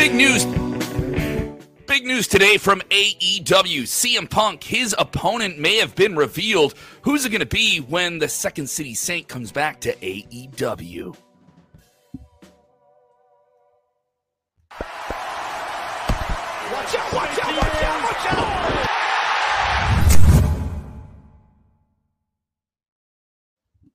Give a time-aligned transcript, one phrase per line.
[0.00, 0.46] Big news.
[1.86, 3.82] Big news today from AEW.
[3.82, 6.72] CM Punk, his opponent may have been revealed.
[7.02, 11.14] Who's it going to be when the Second City Saint comes back to AEW?
[14.70, 14.80] Watch
[16.94, 18.59] out, watch out, watch out, watch out!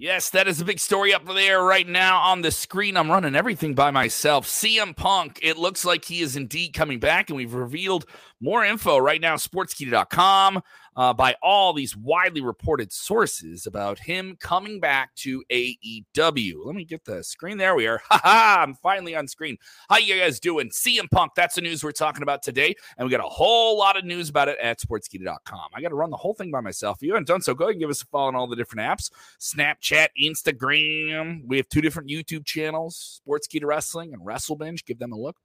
[0.00, 2.96] Yes, that is a big story up there right now on the screen.
[2.96, 4.46] I'm running everything by myself.
[4.46, 8.06] CM Punk, it looks like he is indeed coming back, and we've revealed
[8.40, 10.62] more info right now, sportskeeda.com,
[10.96, 16.54] uh, by all these widely reported sources about him coming back to AEW.
[16.64, 17.56] Let me get the screen.
[17.56, 18.00] There we are.
[18.08, 18.62] Ha ha!
[18.62, 19.58] I'm finally on screen.
[19.90, 20.70] How you guys doing?
[20.70, 22.74] CM Punk, that's the news we're talking about today.
[22.96, 25.68] And we got a whole lot of news about it at sportskeeda.com.
[25.74, 26.98] I got to run the whole thing by myself.
[26.98, 28.56] If you haven't done so, go ahead and give us a follow on all the
[28.56, 31.42] different apps Snapchat, Instagram.
[31.46, 34.84] We have two different YouTube channels Sportskeeda Wrestling and WrestleBinge.
[34.86, 35.36] Give them a look.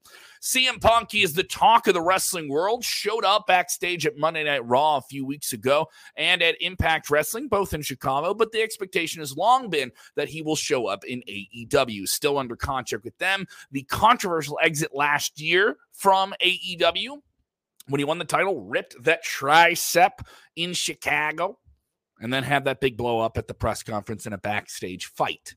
[0.42, 4.66] CM Punk, is the talk of the wrestling world, showed up backstage at Monday Night
[4.66, 8.34] Raw a few weeks ago and at Impact Wrestling, both in Chicago.
[8.34, 12.56] But the expectation has long been that he will show up in AEW, still under
[12.56, 13.46] contract with them.
[13.72, 17.22] The controversial exit last year from AEW
[17.88, 20.26] when he won the title, ripped that tricep
[20.56, 21.60] in Chicago,
[22.20, 25.56] and then had that big blow up at the press conference in a backstage fight.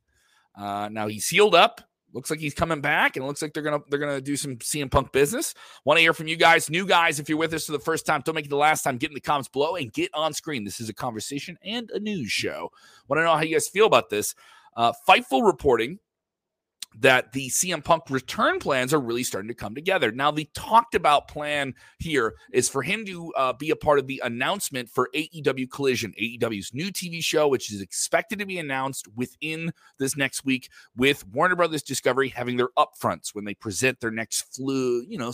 [0.55, 1.81] Uh, now he's healed up.
[2.17, 4.57] Looks like he's coming back, and it looks like they're gonna they're gonna do some
[4.57, 5.53] CM Punk business.
[5.85, 7.21] Want to hear from you guys, new guys.
[7.21, 8.97] If you're with us for the first time, don't make it the last time.
[8.97, 10.65] Get in the comments below and get on screen.
[10.65, 12.71] This is a conversation and a news show.
[13.07, 14.35] Want to know how you guys feel about this?
[14.79, 15.99] Uh, Fightful reporting
[16.99, 20.11] that the CM Punk return plans are really starting to come together.
[20.11, 24.07] Now, the talked about plan here is for him to uh, be a part of
[24.07, 29.07] the announcement for AEW Collision, AEW's new TV show, which is expected to be announced
[29.15, 34.11] within this next week, with Warner Brothers Discovery having their upfronts when they present their
[34.11, 35.33] next flu, you know,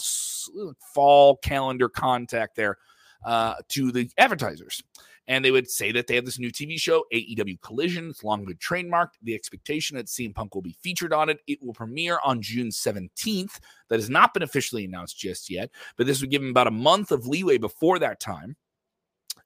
[0.94, 2.78] fall calendar contact there
[3.24, 4.82] uh, to the advertisers
[5.28, 8.10] and they would say that they have this new TV show, AEW Collision.
[8.10, 9.12] It's long been trademarked.
[9.22, 11.38] The expectation that CM Punk will be featured on it.
[11.46, 13.58] It will premiere on June 17th.
[13.88, 16.72] That has not been officially announced just yet, but this would give him about a
[16.72, 18.56] month of leeway before that time.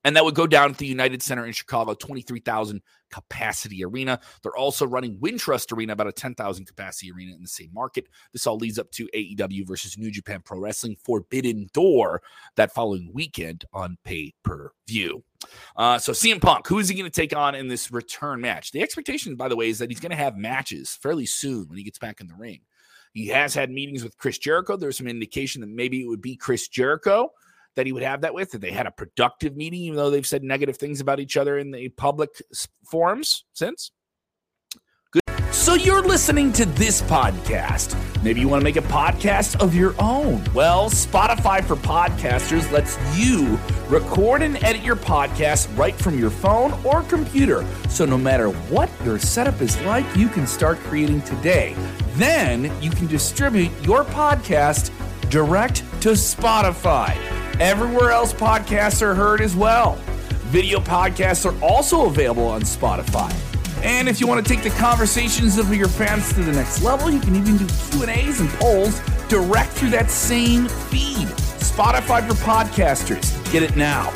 [0.07, 2.81] And that would go down at the United Center in Chicago, 23,000
[3.11, 4.21] capacity arena.
[4.41, 8.07] They're also running Wintrust Arena, about a 10,000 capacity arena in the same market.
[8.33, 12.23] This all leads up to AEW versus New Japan Pro Wrestling Forbidden Door
[12.55, 15.25] that following weekend on pay per view.
[15.77, 18.71] Uh, so CM Punk, who is he going to take on in this return match?
[18.71, 21.79] The expectation, by the way, is that he's going to have matches fairly soon when
[21.79, 22.61] he gets back in the ring.
[23.13, 24.77] He has had meetings with Chris Jericho.
[24.77, 27.33] There's some indication that maybe it would be Chris Jericho
[27.77, 28.51] that he would have that with.
[28.51, 31.59] That they had a productive meeting, even though they've said negative things about each other
[31.59, 32.31] in the public
[32.85, 33.93] forums since.
[35.13, 35.23] Good.
[35.53, 37.97] So you're listening to this podcast.
[38.23, 40.43] Maybe you want to make a podcast of your own.
[40.53, 46.73] Well, Spotify for Podcasters lets you record and edit your podcast right from your phone
[46.85, 47.65] or computer.
[47.89, 51.77] So no matter what your setup is like, you can start creating today.
[52.15, 54.91] Then you can distribute your podcast
[55.31, 57.36] direct to Spotify.
[57.59, 59.95] Everywhere else podcasts are heard as well.
[60.51, 63.33] Video podcasts are also available on Spotify.
[63.83, 67.11] And if you want to take the conversations of your fans to the next level,
[67.11, 71.29] you can even do Q&As and polls direct through that same feed.
[71.57, 73.33] Spotify for podcasters.
[73.51, 74.13] Get it now.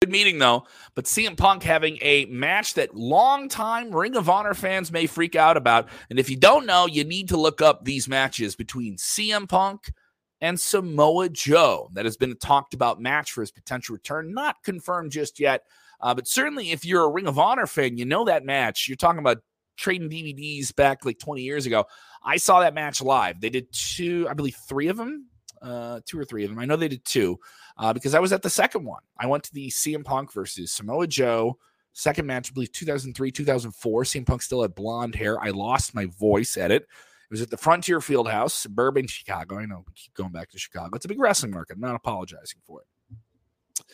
[0.00, 4.92] Good meeting though, but CM Punk having a match that longtime Ring of Honor fans
[4.92, 5.88] may freak out about.
[6.08, 9.92] And if you don't know, you need to look up these matches between CM Punk
[10.42, 11.88] and Samoa Joe.
[11.94, 15.62] That has been a talked about match for his potential return, not confirmed just yet.
[16.00, 18.88] Uh, but certainly, if you're a Ring of Honor fan, you know that match.
[18.88, 19.38] You're talking about
[19.76, 21.86] trading DVDs back like 20 years ago.
[22.22, 23.40] I saw that match live.
[23.40, 25.28] They did two, I believe, three of them,
[25.62, 26.58] uh, two or three of them.
[26.58, 27.38] I know they did two
[27.78, 29.02] uh, because I was at the second one.
[29.18, 31.56] I went to the CM Punk versus Samoa Joe
[31.92, 34.02] second match, I believe 2003, 2004.
[34.04, 35.40] CM Punk still had blonde hair.
[35.40, 36.86] I lost my voice at it.
[37.32, 39.56] Was at the Frontier Fieldhouse, suburban Chicago.
[39.56, 40.94] I know we keep going back to Chicago.
[40.94, 41.76] It's a big wrestling market.
[41.76, 43.86] I'm not apologizing for it.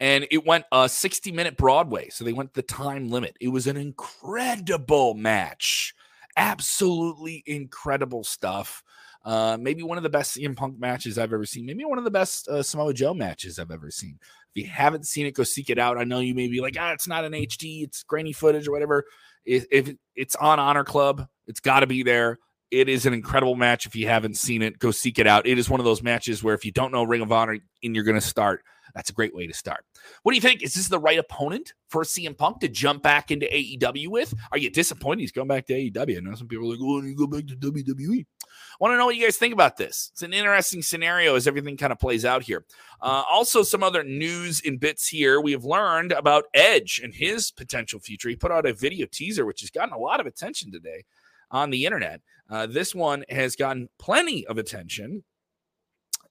[0.00, 2.08] And it went a 60 minute Broadway.
[2.08, 3.36] So they went the time limit.
[3.38, 5.94] It was an incredible match.
[6.38, 8.82] Absolutely incredible stuff.
[9.26, 11.66] Uh, maybe one of the best CM Punk matches I've ever seen.
[11.66, 14.18] Maybe one of the best uh, Samoa Joe matches I've ever seen.
[14.54, 15.98] If you haven't seen it, go seek it out.
[15.98, 18.72] I know you may be like, ah, it's not an HD, it's grainy footage or
[18.72, 19.04] whatever.
[19.44, 22.38] If, if it's on Honor Club, it's got to be there
[22.70, 23.86] It is an incredible match.
[23.86, 25.46] If you haven't seen it, go seek it out.
[25.46, 27.94] It is one of those matches where if you don't know Ring of Honor and
[27.94, 28.62] you're going to start,
[28.94, 29.84] that's a great way to start.
[30.22, 30.62] What do you think?
[30.62, 34.34] Is this the right opponent for CM Punk to jump back into AEW with?
[34.50, 36.16] Are you disappointed he's going back to AEW?
[36.16, 38.24] I know some people are like, oh, you go back to WWE.
[38.24, 40.10] I want to know what you guys think about this.
[40.12, 42.64] It's an interesting scenario as everything kind of plays out here.
[43.00, 45.40] Uh, also, some other news in bits here.
[45.40, 48.28] We have learned about Edge and his potential future.
[48.28, 51.04] He put out a video teaser, which has gotten a lot of attention today
[51.50, 52.20] on the internet.
[52.48, 55.24] Uh, this one has gotten plenty of attention,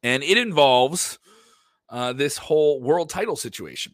[0.01, 1.19] and it involves
[1.89, 3.94] uh, this whole world title situation.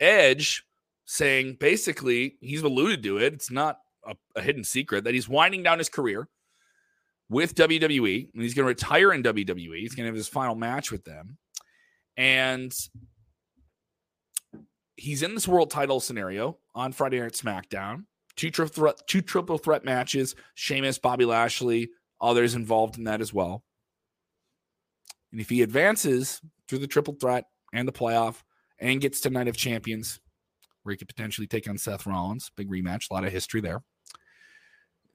[0.00, 0.64] Edge
[1.04, 3.34] saying basically, he's alluded to it.
[3.34, 6.28] It's not a, a hidden secret that he's winding down his career
[7.28, 9.78] with WWE, and he's going to retire in WWE.
[9.78, 11.38] He's going to have his final match with them,
[12.16, 12.72] and
[14.96, 18.04] he's in this world title scenario on Friday Night SmackDown.
[18.36, 20.34] Two, threat, two triple threat matches.
[20.54, 21.90] Sheamus, Bobby Lashley,
[22.20, 23.62] others involved in that as well.
[25.32, 28.42] And if he advances through the triple threat and the playoff
[28.78, 30.20] and gets to Night of Champions,
[30.82, 33.82] where he could potentially take on Seth Rollins, big rematch, a lot of history there.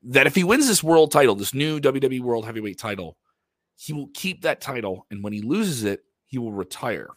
[0.04, 3.18] That if he wins this world title, this new WWE World Heavyweight title,
[3.76, 5.06] he will keep that title.
[5.12, 7.10] And when he loses it, he will retire.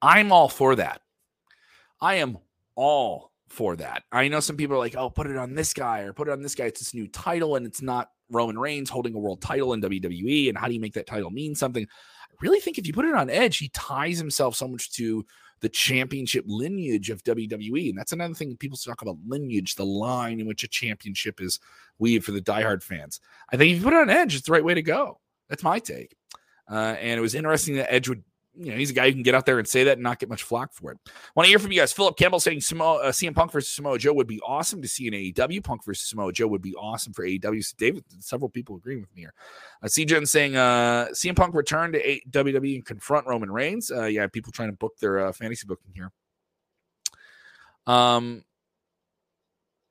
[0.00, 1.00] I'm all for that.
[2.00, 2.38] I am
[2.74, 4.04] all for that.
[4.10, 6.32] I know some people are like, oh, put it on this guy or put it
[6.32, 6.66] on this guy.
[6.66, 10.48] It's this new title and it's not Roman Reigns holding a world title in WWE.
[10.48, 11.84] And how do you make that title mean something?
[11.84, 15.24] I really think if you put it on Edge, he ties himself so much to
[15.60, 17.90] the championship lineage of WWE.
[17.90, 21.60] And that's another thing people talk about lineage, the line in which a championship is
[21.98, 23.20] weaved for the diehard fans.
[23.50, 25.20] I think if you put it on Edge, it's the right way to go.
[25.48, 26.16] That's my take.
[26.70, 28.24] Uh, and it was interesting that Edge would
[28.56, 30.18] you know, he's a guy who can get out there and say that and not
[30.18, 30.98] get much flack for it.
[31.34, 31.92] Want to hear from you guys?
[31.92, 35.06] Philip Campbell saying Samoa, uh, CM Punk versus Samoa Joe would be awesome to see
[35.06, 35.62] in AEW.
[35.62, 37.64] Punk versus Samoa Joe would be awesome for AEW.
[37.64, 39.34] So David, several people agreeing with me here.
[39.82, 43.90] Uh, CJ saying uh, CM Punk return to a- WWE and confront Roman Reigns.
[43.90, 46.12] Uh, yeah, people trying to book their uh, fantasy booking here.
[47.86, 48.44] Um.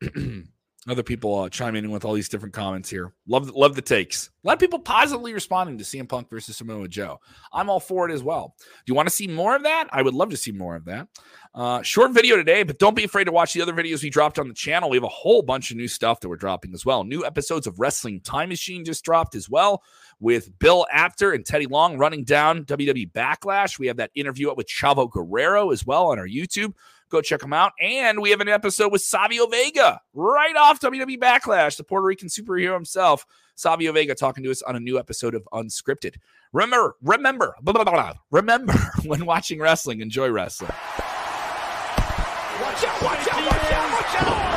[0.92, 3.14] other people uh, chiming in with all these different comments here.
[3.28, 4.30] Love, love the takes.
[4.44, 7.20] A lot of people positively responding to CM Punk versus Samoa Joe.
[7.54, 8.56] I'm all for it as well.
[8.60, 9.88] Do you want to see more of that?
[9.92, 11.08] I would love to see more of that.
[11.56, 14.40] Uh, short video today, but don't be afraid to watch the other videos we dropped
[14.40, 14.90] on the channel.
[14.90, 17.04] We have a whole bunch of new stuff that we're dropping as well.
[17.04, 19.84] New episodes of Wrestling Time Machine just dropped as well
[20.20, 23.78] with Bill Apter and Teddy Long running down WWE Backlash.
[23.78, 26.74] We have that interview up with Chavo Guerrero as well on our YouTube.
[27.14, 27.74] Go check them out.
[27.80, 32.28] And we have an episode with Savio Vega right off WWE Backlash, the Puerto Rican
[32.28, 33.24] superhero himself.
[33.54, 36.16] Savio Vega talking to us on a new episode of Unscripted.
[36.54, 38.74] Remember, remember, blah, blah, blah, remember
[39.06, 40.72] when watching wrestling, enjoy wrestling.
[42.60, 44.53] Watch out, watch out, watch out, watch out.